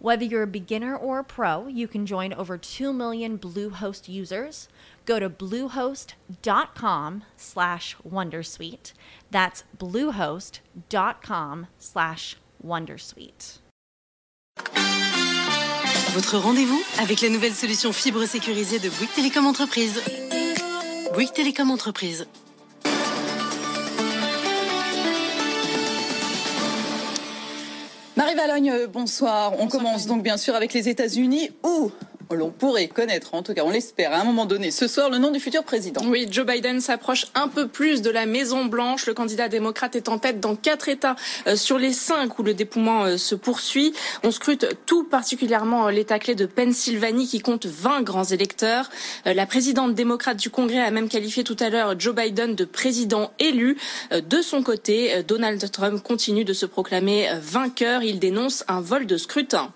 Whether 0.00 0.24
you're 0.24 0.44
a 0.44 0.46
beginner 0.46 0.96
or 0.96 1.18
a 1.18 1.24
pro, 1.24 1.66
you 1.66 1.88
can 1.88 2.06
join 2.06 2.32
over 2.32 2.56
2 2.56 2.92
million 2.92 3.36
Bluehost 3.36 4.08
users. 4.08 4.68
Go 5.06 5.18
to 5.18 5.28
bluehost.com 5.28 7.24
slash 7.36 7.96
wondersuite. 8.08 8.92
That's 9.32 9.64
bluehost.com 9.76 11.66
slash 11.78 12.36
wondersuite. 12.64 13.58
Votre 16.14 16.38
rendez-vous 16.38 16.82
avec 16.98 17.20
la 17.20 17.28
nouvelle 17.28 17.54
solution 17.54 17.92
fibre 17.92 18.24
sécurisée 18.24 18.78
de 18.78 18.90
Bouygues 18.90 19.14
Télécom 19.14 19.46
Entreprise. 19.46 20.00
Bouygues 21.12 21.32
Télécom 21.32 21.70
Entreprise. 21.70 22.26
Marie 28.28 28.36
Valogne, 28.36 28.70
euh, 28.70 28.86
bonsoir. 28.86 29.54
On 29.58 29.68
commence 29.68 30.06
donc 30.06 30.22
bien 30.22 30.36
sûr 30.36 30.54
avec 30.54 30.74
les 30.74 30.90
États-Unis 30.90 31.50
où 31.64 31.90
l'on 32.34 32.50
pourrait 32.50 32.88
connaître, 32.88 33.34
en 33.34 33.42
tout 33.42 33.54
cas 33.54 33.62
on 33.64 33.70
l'espère, 33.70 34.12
à 34.12 34.18
un 34.18 34.24
moment 34.24 34.46
donné, 34.46 34.70
ce 34.70 34.86
soir, 34.86 35.10
le 35.10 35.18
nom 35.18 35.30
du 35.30 35.40
futur 35.40 35.64
président. 35.64 36.02
Oui, 36.06 36.26
Joe 36.30 36.46
Biden 36.46 36.80
s'approche 36.80 37.26
un 37.34 37.48
peu 37.48 37.68
plus 37.68 38.02
de 38.02 38.10
la 38.10 38.26
Maison 38.26 38.66
Blanche. 38.66 39.06
Le 39.06 39.14
candidat 39.14 39.48
démocrate 39.48 39.96
est 39.96 40.08
en 40.08 40.18
tête 40.18 40.40
dans 40.40 40.56
quatre 40.56 40.88
États 40.88 41.16
euh, 41.46 41.56
sur 41.56 41.78
les 41.78 41.92
cinq 41.92 42.38
où 42.38 42.42
le 42.42 42.54
dépouillement 42.54 43.04
euh, 43.04 43.16
se 43.16 43.34
poursuit. 43.34 43.92
On 44.24 44.30
scrute 44.30 44.66
tout 44.86 45.04
particulièrement 45.04 45.88
l'État 45.88 46.18
clé 46.18 46.34
de 46.34 46.46
Pennsylvanie 46.46 47.26
qui 47.26 47.40
compte 47.40 47.66
20 47.66 48.02
grands 48.02 48.24
électeurs. 48.24 48.90
Euh, 49.26 49.32
la 49.32 49.46
présidente 49.46 49.94
démocrate 49.94 50.36
du 50.36 50.50
Congrès 50.50 50.82
a 50.82 50.90
même 50.90 51.08
qualifié 51.08 51.44
tout 51.44 51.56
à 51.60 51.70
l'heure 51.70 51.98
Joe 51.98 52.14
Biden 52.14 52.54
de 52.54 52.64
président 52.64 53.32
élu. 53.38 53.76
De 54.10 54.42
son 54.42 54.62
côté, 54.62 55.22
Donald 55.26 55.70
Trump 55.70 56.02
continue 56.02 56.44
de 56.44 56.52
se 56.52 56.66
proclamer 56.66 57.28
vainqueur. 57.40 58.02
Il 58.02 58.18
dénonce 58.18 58.64
un 58.68 58.80
vol 58.80 59.06
de 59.06 59.16
scrutin. 59.16 59.72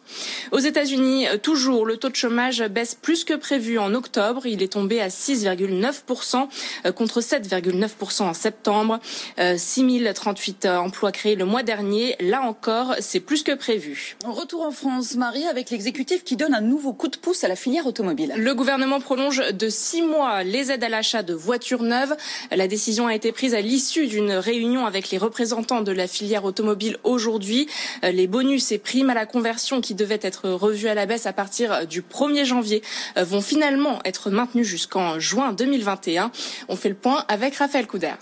Aux 0.51 0.59
États-Unis, 0.59 1.27
toujours, 1.43 1.87
le 1.87 1.97
taux 1.97 2.09
de 2.09 2.17
chômage 2.17 2.42
baisse 2.69 2.95
plus 2.95 3.25
que 3.25 3.35
prévu 3.35 3.79
en 3.79 3.95
octobre. 3.95 4.47
Il 4.47 4.63
est 4.63 4.73
tombé 4.73 5.01
à 5.01 5.09
6,9% 5.09 6.49
euh, 6.87 6.93
contre 6.93 7.21
7,9% 7.21 8.23
en 8.23 8.35
septembre. 8.35 8.99
6038 9.39 10.65
euh, 10.65 10.77
emplois 10.79 11.13
créés 11.13 11.37
le 11.37 11.45
mois 11.45 11.63
dernier. 11.63 12.17
Là 12.21 12.43
encore, 12.43 12.95
c'est 13.01 13.21
plus 13.21 13.43
que 13.43 13.53
prévu. 13.53 14.17
Retour 14.25 14.63
en 14.63 14.71
France, 14.71 15.15
Marie, 15.15 15.47
avec 15.47 15.71
l'exécutif 15.71 16.25
qui 16.25 16.37
donne 16.37 16.55
un 16.55 16.61
nouveau 16.61 16.93
coup 16.93 17.09
de 17.09 17.17
pouce 17.17 17.45
à 17.45 17.49
la 17.49 17.57
filière 17.57 17.87
automobile. 17.87 18.33
Le 18.37 18.55
gouvernement 18.55 19.01
prolonge 19.01 19.43
de 19.53 19.69
six 19.69 20.03
mois 20.03 20.43
les 20.43 20.71
aides 20.71 20.85
à 20.85 20.89
l'achat 20.89 21.23
de 21.23 21.35
voitures 21.35 21.83
neuves. 21.83 22.17
La 22.51 22.69
décision 22.69 23.07
a 23.07 23.15
été 23.15 23.33
prise 23.33 23.55
à 23.55 23.61
l'issue 23.61 24.07
d'une 24.07 24.33
réunion 24.33 24.87
avec 24.87 25.11
les 25.11 25.19
représentants 25.19 25.83
de 25.83 25.93
la 25.93 26.07
filière 26.07 26.45
automobile 26.45 26.97
aujourd'hui. 27.05 27.69
Euh, 28.05 28.11
les 28.11 28.27
bonus 28.27 28.73
et 28.73 28.79
primes 28.79 29.11
à 29.11 29.15
la 29.15 29.27
conversion 29.27 29.81
qui 29.81 29.95
devaient 29.95 30.21
être 30.23 30.49
revus 30.51 30.89
à 30.89 30.95
la 30.95 31.07
baisse 31.07 31.27
à 31.27 31.33
partir 31.33 31.87
du 31.87 32.03
1er 32.03 32.32
1er 32.33 32.45
janvier 32.45 32.83
euh, 33.17 33.25
vont 33.25 33.41
finalement 33.41 34.01
être 34.05 34.31
maintenus 34.31 34.67
jusqu'en 34.67 35.19
juin 35.19 35.53
2021. 35.53 36.31
On 36.69 36.77
fait 36.77 36.89
le 36.89 36.95
point 36.95 37.25
avec 37.29 37.57
Raphaël 37.57 37.87
Couder. 37.87 38.15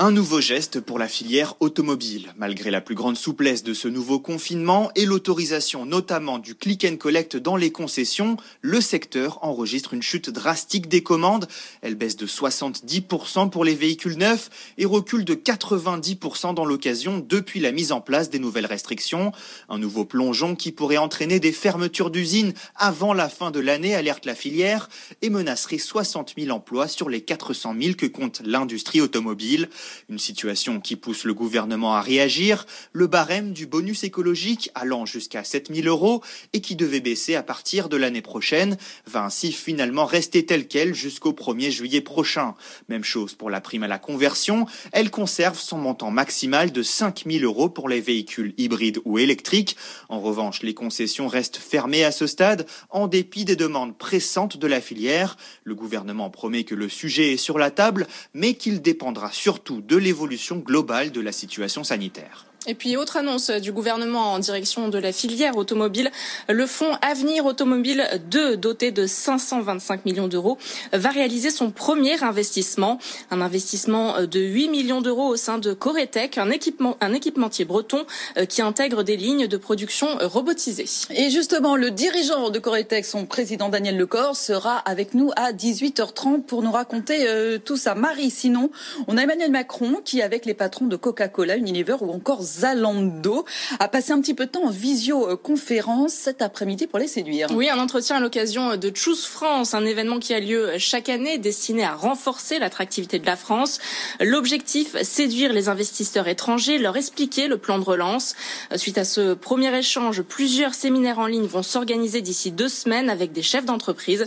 Un 0.00 0.10
nouveau 0.10 0.40
geste 0.40 0.80
pour 0.80 0.98
la 0.98 1.06
filière 1.06 1.54
automobile. 1.60 2.34
Malgré 2.36 2.72
la 2.72 2.80
plus 2.80 2.96
grande 2.96 3.16
souplesse 3.16 3.62
de 3.62 3.74
ce 3.74 3.86
nouveau 3.86 4.18
confinement 4.18 4.90
et 4.96 5.04
l'autorisation 5.04 5.86
notamment 5.86 6.40
du 6.40 6.56
click 6.56 6.84
and 6.84 6.96
collect 6.96 7.36
dans 7.36 7.54
les 7.54 7.70
concessions, 7.70 8.36
le 8.60 8.80
secteur 8.80 9.38
enregistre 9.44 9.94
une 9.94 10.02
chute 10.02 10.30
drastique 10.30 10.88
des 10.88 11.04
commandes. 11.04 11.46
Elle 11.80 11.94
baisse 11.94 12.16
de 12.16 12.26
70% 12.26 13.50
pour 13.50 13.64
les 13.64 13.76
véhicules 13.76 14.18
neufs 14.18 14.50
et 14.78 14.84
recule 14.84 15.24
de 15.24 15.36
90% 15.36 16.54
dans 16.54 16.64
l'occasion 16.64 17.24
depuis 17.24 17.60
la 17.60 17.70
mise 17.70 17.92
en 17.92 18.00
place 18.00 18.30
des 18.30 18.40
nouvelles 18.40 18.66
restrictions. 18.66 19.30
Un 19.68 19.78
nouveau 19.78 20.04
plongeon 20.04 20.56
qui 20.56 20.72
pourrait 20.72 20.96
entraîner 20.96 21.38
des 21.38 21.52
fermetures 21.52 22.10
d'usines 22.10 22.52
avant 22.74 23.12
la 23.12 23.28
fin 23.28 23.52
de 23.52 23.60
l'année, 23.60 23.94
alerte 23.94 24.26
la 24.26 24.34
filière, 24.34 24.88
et 25.22 25.30
menacerait 25.30 25.78
60 25.78 26.34
000 26.36 26.50
emplois 26.50 26.88
sur 26.88 27.08
les 27.08 27.20
400 27.20 27.76
000 27.80 27.94
que 27.94 28.06
compte 28.06 28.42
l'industrie 28.44 29.00
automobile. 29.00 29.68
Une 30.08 30.18
situation 30.18 30.80
qui 30.80 30.96
pousse 30.96 31.24
le 31.24 31.34
gouvernement 31.34 31.94
à 31.94 32.00
réagir, 32.00 32.66
le 32.92 33.06
barème 33.06 33.52
du 33.52 33.66
bonus 33.66 34.04
écologique 34.04 34.70
allant 34.74 35.06
jusqu'à 35.06 35.44
7000 35.44 35.88
euros 35.88 36.22
et 36.52 36.60
qui 36.60 36.76
devait 36.76 37.00
baisser 37.00 37.34
à 37.34 37.42
partir 37.42 37.88
de 37.88 37.96
l'année 37.96 38.22
prochaine 38.22 38.76
va 39.06 39.24
ainsi 39.24 39.52
finalement 39.52 40.04
rester 40.04 40.46
tel 40.46 40.68
quel 40.68 40.94
jusqu'au 40.94 41.32
1er 41.32 41.70
juillet 41.70 42.00
prochain. 42.00 42.54
Même 42.88 43.04
chose 43.04 43.34
pour 43.34 43.50
la 43.50 43.60
prime 43.60 43.82
à 43.82 43.88
la 43.88 43.98
conversion, 43.98 44.66
elle 44.92 45.10
conserve 45.10 45.58
son 45.58 45.78
montant 45.78 46.10
maximal 46.10 46.72
de 46.72 46.82
5000 46.82 47.44
euros 47.44 47.68
pour 47.68 47.88
les 47.88 48.00
véhicules 48.00 48.54
hybrides 48.58 49.00
ou 49.04 49.18
électriques. 49.18 49.76
En 50.08 50.20
revanche, 50.20 50.62
les 50.62 50.74
concessions 50.74 51.28
restent 51.28 51.56
fermées 51.56 52.04
à 52.04 52.12
ce 52.12 52.26
stade 52.26 52.66
en 52.90 53.06
dépit 53.06 53.44
des 53.44 53.56
demandes 53.56 53.96
pressantes 53.96 54.56
de 54.56 54.66
la 54.66 54.80
filière. 54.80 55.36
Le 55.64 55.74
gouvernement 55.74 56.30
promet 56.30 56.64
que 56.64 56.74
le 56.74 56.88
sujet 56.88 57.32
est 57.32 57.36
sur 57.36 57.58
la 57.58 57.70
table, 57.70 58.06
mais 58.32 58.54
qu'il 58.54 58.82
dépendra 58.82 59.30
surtout 59.32 59.73
de 59.80 59.96
l'évolution 59.96 60.58
globale 60.58 61.10
de 61.10 61.20
la 61.20 61.32
situation 61.32 61.84
sanitaire. 61.84 62.46
Et 62.66 62.74
puis, 62.74 62.96
autre 62.96 63.18
annonce 63.18 63.50
du 63.50 63.72
gouvernement 63.72 64.32
en 64.32 64.38
direction 64.38 64.88
de 64.88 64.98
la 64.98 65.12
filière 65.12 65.56
automobile, 65.56 66.10
le 66.48 66.66
fonds 66.66 66.92
Avenir 67.02 67.44
Automobile 67.44 68.08
2, 68.30 68.56
doté 68.56 68.90
de 68.90 69.06
525 69.06 70.06
millions 70.06 70.28
d'euros, 70.28 70.56
va 70.92 71.10
réaliser 71.10 71.50
son 71.50 71.70
premier 71.70 72.22
investissement, 72.22 72.98
un 73.30 73.42
investissement 73.42 74.22
de 74.22 74.40
8 74.40 74.68
millions 74.68 75.02
d'euros 75.02 75.28
au 75.28 75.36
sein 75.36 75.58
de 75.58 75.74
Coretech, 75.74 76.38
un, 76.38 76.50
équipement, 76.50 76.96
un 77.00 77.12
équipementier 77.12 77.66
breton 77.66 78.06
euh, 78.38 78.46
qui 78.46 78.62
intègre 78.62 79.02
des 79.02 79.16
lignes 79.16 79.46
de 79.46 79.56
production 79.58 80.08
robotisées. 80.22 80.86
Et 81.10 81.28
justement, 81.30 81.76
le 81.76 81.90
dirigeant 81.90 82.48
de 82.48 82.58
Coretech, 82.58 83.04
son 83.04 83.26
président 83.26 83.68
Daniel 83.68 83.98
Lecor, 83.98 84.36
sera 84.36 84.78
avec 84.78 85.12
nous 85.12 85.30
à 85.36 85.52
18h30 85.52 86.42
pour 86.42 86.62
nous 86.62 86.72
raconter 86.72 87.28
euh, 87.28 87.58
tout 87.58 87.76
ça. 87.76 87.94
Marie, 87.94 88.30
sinon, 88.30 88.70
on 89.06 89.18
a 89.18 89.22
Emmanuel 89.22 89.50
Macron 89.50 90.00
qui, 90.04 90.22
avec 90.22 90.46
les 90.46 90.54
patrons 90.54 90.86
de 90.86 90.96
Coca-Cola, 90.96 91.56
Unilever 91.56 91.96
ou 92.00 92.10
encore 92.10 92.42
Zalando 92.60 93.44
a 93.78 93.88
passé 93.88 94.12
un 94.12 94.20
petit 94.20 94.34
peu 94.34 94.46
de 94.46 94.50
temps 94.50 94.64
en 94.64 94.70
visioconférence 94.70 96.12
cet 96.12 96.42
après-midi 96.42 96.86
pour 96.86 96.98
les 96.98 97.08
séduire. 97.08 97.48
Oui, 97.52 97.68
un 97.68 97.78
entretien 97.78 98.16
à 98.16 98.20
l'occasion 98.20 98.76
de 98.76 98.92
Choose 98.94 99.24
France, 99.24 99.74
un 99.74 99.84
événement 99.84 100.18
qui 100.18 100.34
a 100.34 100.40
lieu 100.40 100.72
chaque 100.78 101.08
année 101.08 101.38
destiné 101.38 101.84
à 101.84 101.94
renforcer 101.94 102.58
l'attractivité 102.58 103.18
de 103.18 103.26
la 103.26 103.36
France. 103.36 103.78
L'objectif, 104.20 105.00
séduire 105.02 105.52
les 105.52 105.68
investisseurs 105.68 106.28
étrangers, 106.28 106.78
leur 106.78 106.96
expliquer 106.96 107.48
le 107.48 107.58
plan 107.58 107.78
de 107.78 107.84
relance. 107.84 108.34
Suite 108.76 108.98
à 108.98 109.04
ce 109.04 109.34
premier 109.34 109.76
échange, 109.76 110.22
plusieurs 110.22 110.74
séminaires 110.74 111.18
en 111.18 111.26
ligne 111.26 111.46
vont 111.46 111.62
s'organiser 111.62 112.20
d'ici 112.20 112.50
deux 112.50 112.68
semaines 112.68 113.10
avec 113.10 113.32
des 113.32 113.42
chefs 113.42 113.64
d'entreprise. 113.64 114.26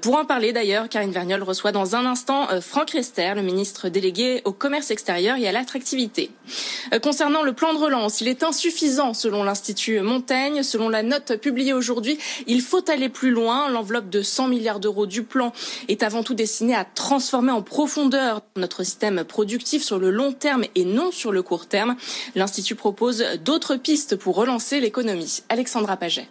Pour 0.00 0.16
en 0.16 0.24
parler 0.24 0.52
d'ailleurs, 0.52 0.88
Karine 0.88 1.12
Verniol 1.12 1.42
reçoit 1.42 1.72
dans 1.72 1.96
un 1.96 2.06
instant 2.06 2.50
euh, 2.50 2.60
Franck 2.60 2.90
Rester, 2.90 3.32
le 3.34 3.42
ministre 3.42 3.88
délégué 3.88 4.42
au 4.44 4.52
commerce 4.52 4.90
extérieur 4.90 5.36
et 5.36 5.48
à 5.48 5.52
l'attractivité. 5.52 6.30
Euh, 6.92 6.98
concernant 6.98 7.42
le 7.42 7.52
plan 7.62 7.74
de 7.74 7.78
relance. 7.78 8.20
Il 8.20 8.26
est 8.26 8.42
insuffisant 8.42 9.14
selon 9.14 9.44
l'Institut 9.44 10.00
Montaigne. 10.00 10.64
Selon 10.64 10.88
la 10.88 11.04
note 11.04 11.36
publiée 11.36 11.72
aujourd'hui, 11.72 12.18
il 12.48 12.60
faut 12.60 12.90
aller 12.90 13.08
plus 13.08 13.30
loin. 13.30 13.70
L'enveloppe 13.70 14.10
de 14.10 14.20
100 14.20 14.48
milliards 14.48 14.80
d'euros 14.80 15.06
du 15.06 15.22
plan 15.22 15.52
est 15.86 16.02
avant 16.02 16.24
tout 16.24 16.34
destinée 16.34 16.74
à 16.74 16.84
transformer 16.84 17.52
en 17.52 17.62
profondeur 17.62 18.40
notre 18.56 18.82
système 18.82 19.22
productif 19.22 19.84
sur 19.84 20.00
le 20.00 20.10
long 20.10 20.32
terme 20.32 20.64
et 20.74 20.84
non 20.84 21.12
sur 21.12 21.30
le 21.30 21.44
court 21.44 21.66
terme. 21.66 21.94
L'Institut 22.34 22.74
propose 22.74 23.24
d'autres 23.44 23.76
pistes 23.76 24.16
pour 24.16 24.34
relancer 24.34 24.80
l'économie. 24.80 25.44
Alexandra 25.48 25.96
Paget. 25.96 26.26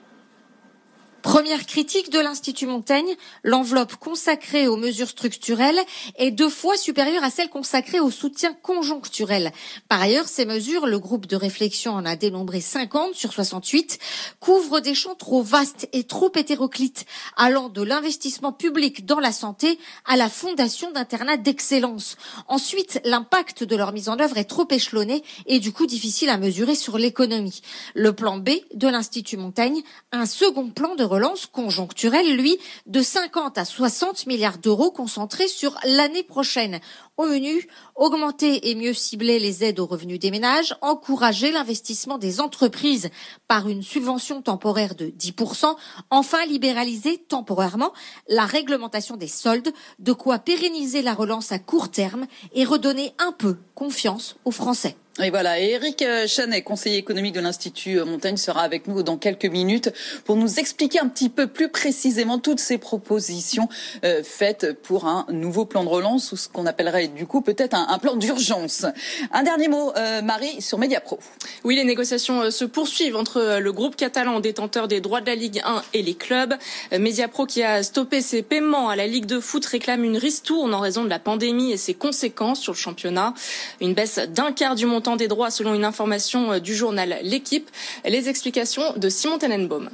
Première 1.22 1.68
critique 1.68 2.10
de 2.10 2.20
l'Institut 2.20 2.66
Montaigne, 2.66 3.16
l'enveloppe 3.44 3.96
consacrée 3.96 4.68
aux 4.68 4.76
mesures 4.76 5.10
structurelles 5.10 5.80
est 6.18 6.32
deux 6.32 6.50
fois 6.50 6.78
supérieure 6.78 7.24
à 7.24 7.30
celle 7.30 7.50
consacrée 7.50 8.00
au 8.00 8.10
soutien 8.10 8.54
conjoncturel. 8.54 9.52
Par 9.88 10.02
ailleurs, 10.02 10.28
ces 10.28 10.46
mesures, 10.46 10.88
le 10.88 10.98
groupe 10.98 11.28
de 11.28 11.36
réflexion 11.36 11.92
en 11.94 12.06
a 12.06 12.16
dénombré 12.16 12.60
50 12.60 13.14
sur 13.14 13.34
68, 13.34 14.00
couvrent 14.40 14.80
des 14.80 14.96
champs 14.96 15.14
trop 15.14 15.44
vastes 15.44 15.88
et 15.94 16.06
trop 16.06 16.32
hétéroclites, 16.36 17.06
allant 17.38 17.70
de 17.70 17.84
l'investissement 17.84 18.52
public 18.52 19.06
dans 19.06 19.20
la 19.20 19.32
santé 19.32 19.78
à 20.06 20.18
la 20.18 20.30
fondation 20.30 20.90
d'internats 20.92 21.38
d'excellence. 21.38 22.18
Ensuite, 22.48 23.00
l'impact 23.06 23.64
de 23.64 23.76
leur 23.76 23.94
mise 23.94 24.10
en 24.10 24.20
œuvre 24.20 24.40
est 24.40 24.46
trop 24.46 24.68
échelonné 24.72 25.24
et 25.46 25.60
du 25.60 25.72
coup 25.72 25.86
difficile 25.86 26.30
à 26.30 26.38
mesurer 26.38 26.76
sur 26.76 26.98
l'économie. 26.98 27.62
Le 27.94 28.14
plan 28.14 28.38
B 28.38 28.50
de 28.74 28.88
l'Institut 28.88 29.38
Montaigne, 29.38 29.84
un 30.12 30.26
second 30.26 30.70
plan 30.70 30.96
de 30.96 31.11
relance 31.12 31.46
conjoncturelle, 31.46 32.38
lui, 32.38 32.58
de 32.86 33.02
50 33.02 33.58
à 33.58 33.66
60 33.66 34.28
milliards 34.28 34.60
d'euros 34.60 34.92
concentrés 34.92 35.50
sur 35.50 35.78
l'année 35.84 36.24
prochaine. 36.24 36.80
Au 37.18 37.26
menu, 37.26 37.68
augmenter 37.96 38.70
et 38.70 38.76
mieux 38.76 38.94
cibler 38.94 39.38
les 39.38 39.66
aides 39.66 39.82
aux 39.82 39.86
revenus 39.86 40.20
des 40.20 40.32
ménages, 40.32 40.74
encourager 40.82 41.52
l'investissement 41.52 42.18
des 42.18 42.40
entreprises 42.40 43.10
par 43.50 43.68
une 43.68 43.84
subvention 43.84 44.42
temporaire 44.42 44.96
de 44.96 45.08
10%, 45.08 45.76
enfin 46.10 46.46
libéraliser 46.46 47.18
temporairement 47.18 47.92
la 48.30 48.46
réglementation 48.46 49.18
des 49.18 49.28
soldes, 49.28 49.74
de 50.00 50.14
quoi 50.14 50.40
pérenniser 50.40 51.02
la 51.02 51.14
relance 51.14 51.52
à 51.52 51.60
court 51.60 51.92
terme 51.92 52.26
et 52.54 52.64
redonner 52.64 53.14
un 53.20 53.34
peu 53.34 53.58
confiance 53.76 54.38
aux 54.46 54.52
Français. 54.52 54.96
Et 55.20 55.30
voilà, 55.30 55.60
Eric 55.60 56.04
euh, 56.04 56.26
Chanet, 56.26 56.64
conseiller 56.64 56.96
économique 56.96 57.34
de 57.34 57.42
l'Institut 57.42 58.00
euh, 58.00 58.06
Montaigne, 58.06 58.38
sera 58.38 58.62
avec 58.62 58.88
nous 58.88 59.04
dans 59.04 59.18
quelques 59.18 59.46
minutes 59.46 59.92
pour 60.24 60.38
nous 60.38 60.58
expliquer 60.58 61.02
un 61.02 61.10
petit 61.10 61.28
peu 61.28 61.48
plus 61.48 61.68
précisément 61.68 62.40
toutes 62.40 62.62
ces 62.62 62.78
propositions 62.78 63.68
euh, 64.06 64.22
faites 64.24 64.72
pour 64.82 65.08
un 65.08 65.26
nouveau 65.30 65.66
plan 65.66 65.84
de 65.84 65.90
relance 65.90 66.32
ou 66.32 66.38
ce 66.38 66.48
qu'on 66.48 66.66
appellerait 66.66 67.10
du 67.10 67.26
coup 67.26 67.42
peut-être 67.42 67.76
un, 67.76 68.00
plan 68.00 68.16
d'urgence. 68.16 68.86
Un 69.34 69.44
dernier 69.44 69.68
mot, 69.68 69.92
Marie, 70.24 70.62
sur 70.62 70.78
Mediapro. 70.78 71.20
Oui, 71.66 71.76
les 71.76 71.84
négociations 71.84 72.50
se 72.50 72.66
poursuivent 72.66 73.16
entre 73.16 73.60
le 73.60 73.72
groupe 73.74 73.96
catalan 73.96 74.40
détenteur 74.40 74.88
des 74.88 75.02
droits 75.02 75.22
de 75.22 75.28
la 75.28 75.36
Ligue 75.36 75.62
1 75.64 75.84
et 75.94 76.02
les 76.02 76.16
clubs. 76.16 76.56
Mediapro 76.92 77.46
qui 77.46 77.62
a 77.64 77.84
stoppé 77.84 78.22
ses 78.22 78.42
paiements 78.42 78.90
à 78.90 78.96
la 78.96 79.08
Ligue 79.08 79.26
de 79.26 79.40
foot 79.40 79.66
réclame 79.66 80.04
une 80.04 80.18
ristourne 80.18 80.74
en 80.74 80.80
raison 80.80 81.04
de 81.04 81.10
la 81.10 81.20
pandémie 81.20 81.72
et 81.72 81.78
ses 81.78 81.94
conséquences 81.94 82.62
sur 82.62 82.74
le 82.74 82.78
championnat. 82.78 83.34
Une 83.82 83.94
baisse 83.94 84.20
d'un 84.30 84.52
quart 84.52 84.76
du 84.76 84.86
montant 84.86 85.01
des 85.18 85.28
droits 85.28 85.52
selon 85.52 85.74
une 85.74 85.86
information 85.86 86.54
euh, 86.54 86.60
du 86.60 86.76
journal 86.76 87.18
L'équipe. 87.24 87.70
Les 88.06 88.30
explications 88.30 88.94
de 88.96 89.10
Simon 89.10 89.38
Tenenbaum. 89.38 89.90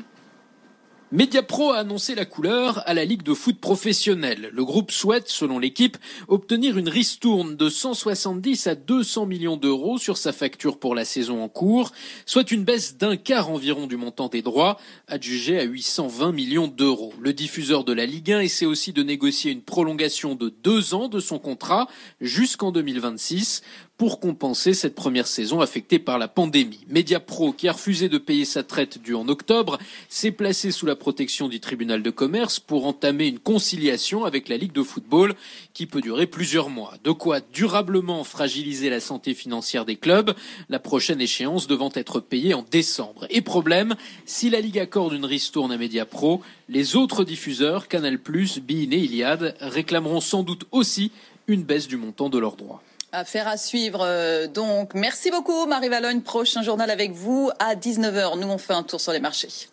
Mediapro 1.13 1.71
a 1.71 1.77
annoncé 1.77 2.15
la 2.15 2.25
couleur 2.25 2.83
à 2.86 2.94
la 2.94 3.06
Ligue 3.06 3.24
de 3.24 3.33
foot 3.33 3.57
professionnelle. 3.62 4.50
Le 4.51 4.65
groupe 4.65 4.92
souhaite, 4.92 5.30
selon 5.30 5.57
l'équipe, 5.57 5.95
obtenir 6.27 6.77
une 6.77 6.89
ristourne 6.89 7.56
de 7.56 7.69
170 7.69 8.68
à 8.68 8.75
200 8.75 9.25
millions 9.25 9.56
d'euros 9.56 9.98
sur 9.98 10.18
sa 10.18 10.33
facture 10.33 10.77
pour 10.77 10.95
la 10.95 11.06
saison 11.06 11.42
en 11.42 11.48
cours, 11.48 11.94
soit 12.25 12.51
une 12.51 12.65
baisse 12.65 12.98
d'un 12.98 13.15
quart 13.15 13.50
environ 13.50 13.88
du 13.88 13.95
montant 13.95 14.27
des 14.27 14.42
droits, 14.42 14.77
adjugé 15.07 15.57
à 15.57 15.63
820 15.63 16.33
millions 16.33 16.68
d'euros. 16.68 17.13
Le 17.21 17.31
diffuseur 17.31 17.86
de 17.86 17.94
la 17.94 18.06
Ligue 18.06 18.33
1 18.33 18.42
essaie 18.42 18.65
aussi 18.65 18.92
de 18.92 19.01
négocier 19.01 19.54
une 19.54 19.62
prolongation 19.62 20.36
de 20.36 20.50
deux 20.62 20.94
ans 20.94 21.07
de 21.07 21.21
son 21.21 21.39
contrat 21.39 21.88
jusqu'en 22.19 22.74
2026 22.74 23.62
pour 23.98 24.19
compenser 24.19 24.74
cette 24.74 24.94
première 24.94 25.25
saison 25.25 25.59
affectée 25.59 26.00
par 26.00 26.19
la 26.19 26.27
pandémie. 26.27 26.86
Mediapro, 26.88 27.51
qui 27.51 27.68
a 27.68 27.71
refusé 27.71 28.09
de 28.09 28.19
payer 28.19 28.45
sa 28.45 28.63
traite 28.63 29.01
due 29.01 29.15
en 29.15 29.27
octobre, 29.27 29.80
s'est 30.07 30.31
placé 30.31 30.71
sous 30.71 30.86
la 30.86 30.95
protection 30.97 31.47
du 31.47 31.59
tribunal 31.59 32.03
de 32.03 32.09
commerce 32.09 32.59
pour 32.59 32.85
entamer 32.85 33.27
une 33.27 33.39
conciliation 33.39 34.25
avec 34.25 34.49
la 34.49 34.57
Ligue 34.57 34.73
de 34.73 34.83
football 34.83 35.35
qui 35.73 35.85
peut 35.85 36.01
durer 36.01 36.27
plusieurs 36.27 36.69
mois. 36.69 36.95
De 37.03 37.11
quoi 37.11 37.39
durablement 37.39 38.23
fragiliser 38.23 38.89
la 38.89 38.99
santé 38.99 39.33
financière 39.33 39.85
des 39.85 39.95
clubs, 39.95 40.33
la 40.69 40.79
prochaine 40.79 41.21
échéance 41.21 41.67
devant 41.67 41.91
être 41.94 42.19
payée 42.19 42.53
en 42.53 42.65
décembre. 42.69 43.25
Et 43.29 43.41
problème, 43.41 43.95
si 44.25 44.49
la 44.49 44.59
Ligue 44.59 44.79
accorde 44.79 45.13
une 45.13 45.25
ristourne 45.25 45.71
à 45.71 45.77
Mediapro, 45.77 46.41
les 46.69 46.95
autres 46.95 47.23
diffuseurs, 47.23 47.88
Canal+, 47.88 48.17
Bein 48.17 48.91
et 48.91 48.97
Iliad, 48.97 49.55
réclameront 49.61 50.21
sans 50.21 50.44
doute 50.44 50.65
aussi 50.71 51.11
une 51.47 51.63
baisse 51.63 51.88
du 51.88 51.97
montant 51.97 52.29
de 52.29 52.38
leurs 52.38 52.55
droits. 52.55 52.81
Affaire 53.13 53.47
à 53.47 53.55
suivre. 53.55 54.01
Euh, 54.03 54.47
donc, 54.47 54.94
merci 54.94 55.31
beaucoup, 55.31 55.65
Marie 55.65 55.88
Valogne. 55.88 56.21
Prochain 56.21 56.61
journal 56.61 56.89
avec 56.89 57.11
vous 57.11 57.49
à 57.57 57.75
19h. 57.75 58.38
Nous, 58.38 58.47
on 58.47 58.57
fait 58.57 58.73
un 58.73 58.83
tour 58.83 58.99
sur 58.99 59.13
les 59.13 59.21
marchés. 59.21 59.69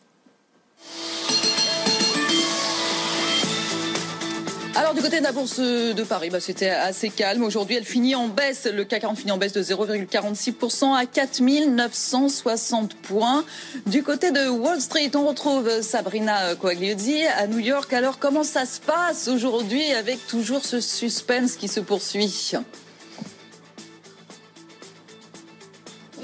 Alors 4.76 4.92
du 4.92 5.02
côté 5.02 5.20
de 5.20 5.22
la 5.24 5.30
bourse 5.30 5.60
de 5.60 6.02
Paris, 6.02 6.30
bah, 6.30 6.40
c'était 6.40 6.70
assez 6.70 7.08
calme. 7.08 7.44
Aujourd'hui, 7.44 7.76
elle 7.76 7.84
finit 7.84 8.16
en 8.16 8.26
baisse. 8.26 8.68
Le 8.72 8.84
CAC 8.84 9.02
40 9.02 9.18
finit 9.18 9.30
en 9.30 9.38
baisse 9.38 9.52
de 9.52 9.62
0,46% 9.62 10.96
à 10.96 11.06
4960 11.06 12.94
points. 12.94 13.44
Du 13.86 14.02
côté 14.02 14.32
de 14.32 14.48
Wall 14.48 14.80
Street, 14.80 15.12
on 15.14 15.28
retrouve 15.28 15.80
Sabrina 15.80 16.56
Coagliozzi 16.56 17.24
à 17.38 17.46
New 17.46 17.60
York. 17.60 17.92
Alors 17.92 18.18
comment 18.18 18.42
ça 18.42 18.66
se 18.66 18.80
passe 18.80 19.28
aujourd'hui 19.28 19.92
avec 19.92 20.26
toujours 20.26 20.64
ce 20.64 20.80
suspense 20.80 21.54
qui 21.54 21.68
se 21.68 21.78
poursuit? 21.78 22.54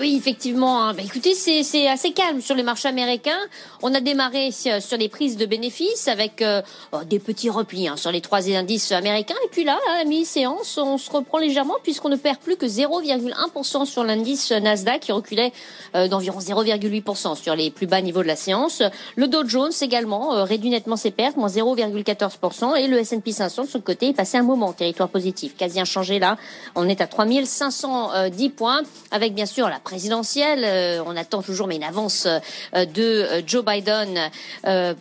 Oui, 0.01 0.17
effectivement. 0.17 0.83
Hein. 0.83 0.95
Bah, 0.95 1.03
écoutez, 1.05 1.35
c'est 1.35 1.87
assez 1.87 2.13
calme 2.13 2.41
sur 2.41 2.55
les 2.55 2.63
marchés 2.63 2.89
américains. 2.89 3.39
On 3.83 3.93
a 3.95 4.01
démarré 4.01 4.51
sur 4.51 4.97
les 4.97 5.11
prises 5.11 5.37
de 5.37 5.45
bénéfices 5.45 6.09
avec 6.09 6.41
euh, 6.41 6.63
oh, 6.93 7.05
des 7.05 7.19
petits 7.19 7.51
replis 7.51 7.87
hein, 7.87 7.99
sur 7.99 8.11
les 8.11 8.23
trois 8.23 8.49
indices 8.49 8.93
américains. 8.93 9.35
Et 9.45 9.49
puis 9.49 9.63
là, 9.63 9.79
à 9.93 9.99
la 9.99 10.05
mi-séance, 10.07 10.79
on 10.79 10.97
se 10.97 11.11
reprend 11.11 11.37
légèrement 11.37 11.75
puisqu'on 11.83 12.09
ne 12.09 12.17
perd 12.17 12.39
plus 12.39 12.57
que 12.57 12.65
0,1% 12.65 13.85
sur 13.85 14.03
l'indice 14.03 14.53
Nasdaq 14.53 15.03
qui 15.03 15.13
reculait 15.13 15.53
euh, 15.95 16.09
d'environ 16.09 16.39
0,8% 16.39 17.37
sur 17.37 17.55
les 17.55 17.71
plus 17.71 17.87
bas 17.87 18.01
niveaux 18.01 18.23
de 18.23 18.29
la 18.29 18.37
séance. 18.37 18.83
Le 19.17 19.29
Dow 19.29 19.47
Jones 19.47 19.73
également 19.83 20.35
euh, 20.35 20.45
réduit 20.45 20.71
nettement 20.71 20.97
ses 20.97 21.11
pertes, 21.11 21.37
moins 21.37 21.49
0,14%. 21.49 22.75
Et 22.79 22.87
le 22.87 22.97
S&P 23.01 23.33
500 23.33 23.65
de 23.65 23.69
son 23.69 23.81
côté 23.83 24.09
est 24.09 24.15
passé 24.15 24.39
un 24.39 24.45
moment 24.45 24.69
en 24.69 24.73
territoire 24.73 25.11
positif, 25.11 25.57
quasi 25.59 25.79
inchangé 25.79 26.19
là. 26.19 26.39
On 26.75 26.89
est 26.89 27.03
à 27.03 27.07
3510 27.07 28.49
points 28.49 28.81
avec 29.11 29.35
bien 29.35 29.45
sûr 29.45 29.69
la 29.69 29.79
présidentielle. 29.91 30.63
Euh, 30.65 31.03
on 31.05 31.17
attend 31.17 31.43
toujours, 31.43 31.67
mais 31.67 31.75
une 31.75 31.83
avance 31.83 32.27
euh, 32.27 32.85
de 32.85 33.03
euh, 33.03 33.43
Joe 33.45 33.65
Biden 33.65 34.31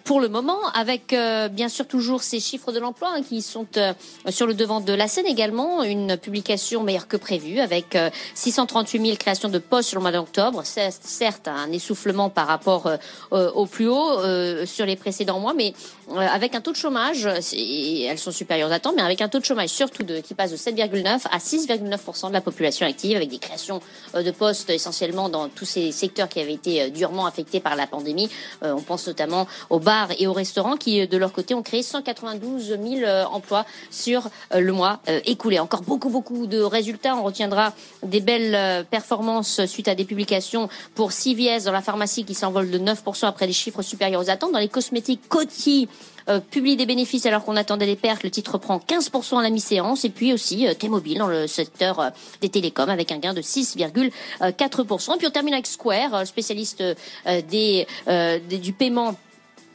pour 0.03 0.19
le 0.19 0.29
moment, 0.29 0.59
avec 0.73 1.15
bien 1.51 1.69
sûr 1.69 1.87
toujours 1.87 2.23
ces 2.23 2.39
chiffres 2.39 2.71
de 2.71 2.79
l'emploi 2.79 3.09
hein, 3.15 3.21
qui 3.21 3.41
sont 3.41 3.67
sur 4.29 4.47
le 4.47 4.53
devant 4.53 4.81
de 4.81 4.93
la 4.93 5.07
scène 5.07 5.25
également. 5.25 5.83
Une 5.83 6.17
publication 6.17 6.83
meilleure 6.83 7.07
que 7.07 7.17
prévue, 7.17 7.59
avec 7.59 7.97
638 8.33 9.01
000 9.05 9.17
créations 9.17 9.49
de 9.49 9.59
postes 9.59 9.89
sur 9.89 9.97
le 9.97 10.01
mois 10.01 10.11
d'octobre. 10.11 10.63
Certes, 10.63 11.47
un 11.47 11.71
essoufflement 11.71 12.29
par 12.29 12.47
rapport 12.47 12.89
au 13.31 13.65
plus 13.65 13.87
haut 13.87 14.65
sur 14.65 14.85
les 14.85 14.95
précédents 14.95 15.39
mois, 15.39 15.53
mais 15.53 15.73
avec 16.17 16.55
un 16.55 16.61
taux 16.61 16.71
de 16.71 16.77
chômage, 16.77 17.25
elles 17.25 18.19
sont 18.19 18.31
supérieures 18.31 18.71
à 18.71 18.79
temps, 18.79 18.93
mais 18.95 19.01
avec 19.01 19.21
un 19.21 19.29
taux 19.29 19.39
de 19.39 19.45
chômage 19.45 19.69
surtout 19.69 20.03
de, 20.03 20.19
qui 20.19 20.33
passe 20.33 20.51
de 20.51 20.57
7,9 20.57 21.27
à 21.31 21.37
6,9% 21.37 22.27
de 22.27 22.33
la 22.33 22.41
population 22.41 22.87
active, 22.87 23.15
avec 23.15 23.29
des 23.29 23.37
créations 23.37 23.81
de 24.13 24.31
postes 24.31 24.69
essentiellement 24.69 25.29
dans 25.29 25.49
tous 25.49 25.65
ces 25.65 25.91
secteurs 25.91 26.29
qui 26.29 26.39
avaient 26.39 26.53
été 26.53 26.81
euh, 26.81 26.89
durement 26.89 27.25
affectés 27.25 27.59
par 27.59 27.75
la 27.75 27.87
pandémie. 27.87 28.29
Euh, 28.63 28.73
on 28.73 28.81
pense 28.81 29.07
notamment 29.07 29.47
aux 29.69 29.79
bars 29.79 30.09
et 30.17 30.27
aux 30.27 30.33
restaurants 30.33 30.77
qui, 30.77 31.07
de 31.07 31.17
leur 31.17 31.31
côté, 31.31 31.53
ont 31.53 31.63
créé 31.63 31.83
192 31.83 32.67
000 32.67 32.81
euh, 33.03 33.25
emplois 33.25 33.65
sur 33.91 34.29
le 34.53 34.71
mois 34.71 34.99
écoulé. 35.25 35.59
Encore 35.59 35.81
beaucoup, 35.81 36.09
beaucoup 36.09 36.47
de 36.47 36.59
résultats. 36.61 37.15
On 37.15 37.23
retiendra 37.23 37.73
des 38.03 38.19
belles 38.19 38.85
performances 38.85 39.65
suite 39.65 39.87
à 39.87 39.95
des 39.95 40.05
publications 40.05 40.69
pour 40.95 41.11
CVS 41.11 41.65
dans 41.65 41.71
la 41.71 41.81
pharmacie 41.81 42.23
qui 42.23 42.33
s'envole 42.33 42.69
de 42.69 42.79
9% 42.79 43.25
après 43.25 43.47
des 43.47 43.53
chiffres 43.53 43.81
supérieurs 43.81 44.21
aux 44.21 44.29
attentes. 44.29 44.51
Dans 44.51 44.59
les 44.59 44.69
cosmétiques, 44.69 45.21
Coty 45.29 45.87
euh, 46.29 46.39
publie 46.39 46.75
des 46.75 46.85
bénéfices 46.85 47.25
alors 47.25 47.43
qu'on 47.43 47.55
attendait 47.55 47.87
des 47.87 47.95
pertes. 47.95 48.23
Le 48.23 48.29
titre 48.29 48.57
prend 48.57 48.77
15% 48.77 49.39
à 49.39 49.43
la 49.43 49.49
mi-séance. 49.49 50.05
Et 50.05 50.09
puis 50.09 50.33
aussi 50.33 50.67
euh, 50.67 50.73
T-Mobile 50.73 51.17
dans 51.17 51.27
le 51.27 51.47
secteur 51.47 51.99
euh, 51.99 52.09
des 52.41 52.49
télécoms 52.49 52.89
avec 52.89 53.11
un 53.11 53.17
gain 53.17 53.33
de 53.33 53.41
6,4%. 53.41 55.15
Et 55.15 55.17
puis 55.17 55.27
on 55.27 55.31
termine 55.31 55.53
avec 55.53 55.67
Square, 55.67 56.27
spécialiste 56.27 56.83
du 57.27 58.73
paiement 58.73 59.15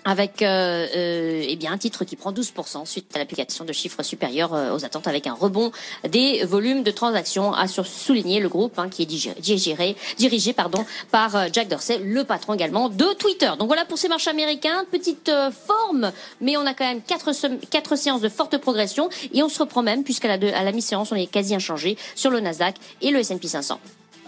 avec 0.05 0.43
euh, 0.43 0.87
euh, 0.95 1.45
eh 1.47 1.57
bien 1.57 1.73
un 1.73 1.79
titre 1.79 2.05
qui 2.05 2.17
prend 2.17 2.33
12% 2.33 2.87
suite 2.87 3.11
à 3.15 3.19
l'application 3.19 3.65
de 3.65 3.73
chiffres 3.73 4.03
supérieurs 4.03 4.55
euh, 4.55 4.75
aux 4.75 4.85
attentes 4.85 5.09
avec 5.09 5.27
un 5.27 5.35
rebond 5.35 5.73
des 6.09 6.45
volumes 6.45 6.83
de 6.83 6.91
transactions 6.91 7.53
à 7.53 7.67
souligner 7.67 8.41
le 8.41 8.49
groupe 8.49 8.79
hein, 8.79 8.89
qui 8.89 9.03
est 9.03 9.07
dirigé, 9.07 9.97
dirigé 10.17 10.53
pardon, 10.53 10.85
par 11.11 11.37
euh, 11.37 11.47
Jack 11.53 11.69
Dorsey, 11.69 11.99
le 11.99 12.25
patron 12.25 12.55
également 12.55 12.89
de 12.89 13.13
Twitter. 13.15 13.51
Donc 13.59 13.69
voilà 13.69 13.85
pour 13.85 13.99
ces 13.99 14.09
marchés 14.09 14.31
américains, 14.31 14.85
petite 14.91 15.31
forme, 15.67 16.13
mais 16.41 16.57
on 16.57 16.67
a 16.67 16.75
quand 16.75 16.85
même 16.85 17.03
quatre, 17.03 17.31
quatre 17.71 17.97
séances 17.97 18.21
de 18.21 18.29
forte 18.29 18.59
progression 18.59 19.09
et 19.33 19.43
on 19.43 19.49
se 19.49 19.59
reprend 19.59 19.83
même 19.83 20.05
puisqu'à 20.05 20.37
la, 20.37 20.57
à 20.57 20.65
la 20.65 20.73
mi-séance 20.73 21.13
on 21.13 21.17
est 21.17 21.27
quasi 21.27 21.55
inchangé 21.55 21.97
sur 22.15 22.31
le 22.31 22.41
Nasdaq 22.41 22.77
et 23.01 23.11
le 23.11 23.21
S&P 23.21 23.49
500. 23.49 23.81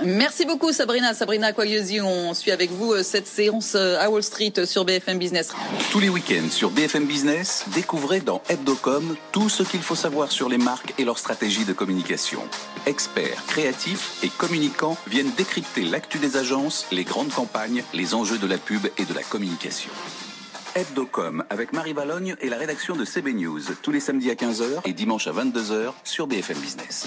Merci 0.04 0.44
beaucoup 0.44 0.72
Sabrina. 0.72 1.14
Sabrina 1.14 1.52
Quagliosi, 1.52 2.00
on 2.00 2.34
suit 2.34 2.50
avec 2.50 2.70
vous 2.70 2.92
euh, 2.92 3.02
cette 3.02 3.26
séance 3.26 3.74
euh, 3.74 3.98
à 3.98 4.10
Wall 4.10 4.22
Street 4.22 4.52
euh, 4.58 4.66
sur 4.66 4.84
BFM 4.84 5.18
Business. 5.18 5.52
Tous 5.90 6.00
les 6.00 6.10
week-ends 6.10 6.50
sur 6.50 6.70
BFM 6.70 7.06
Business, 7.06 7.64
découvrez 7.74 8.20
dans 8.20 8.42
Hebdocom 8.48 9.16
tout 9.32 9.48
ce 9.48 9.62
qu'il 9.62 9.80
faut 9.80 9.94
savoir 9.94 10.32
sur 10.32 10.50
les 10.50 10.58
marques 10.58 10.92
et 10.98 11.04
leur 11.04 11.18
stratégie 11.18 11.64
de 11.64 11.72
communication. 11.72 12.40
Experts, 12.84 13.42
créatifs 13.46 14.22
et 14.22 14.28
communicants 14.28 14.98
viennent 15.06 15.32
décrypter 15.36 15.82
l'actu 15.82 16.18
des 16.18 16.36
agences, 16.36 16.86
les 16.92 17.04
grandes 17.04 17.32
campagnes, 17.32 17.82
les 17.94 18.14
enjeux 18.14 18.38
de 18.38 18.46
la 18.46 18.58
pub 18.58 18.86
et 18.98 19.04
de 19.04 19.14
la 19.14 19.22
communication. 19.22 19.90
Hebdocom 20.74 21.42
avec 21.48 21.72
Marie 21.72 21.94
Valogne 21.94 22.36
et 22.42 22.50
la 22.50 22.58
rédaction 22.58 22.96
de 22.96 23.06
CB 23.06 23.32
News 23.32 23.62
tous 23.82 23.92
les 23.92 24.00
samedis 24.00 24.30
à 24.30 24.34
15h 24.34 24.82
et 24.84 24.92
dimanche 24.92 25.26
à 25.26 25.32
22h 25.32 25.92
sur 26.04 26.26
BFM 26.26 26.58
Business. 26.58 27.06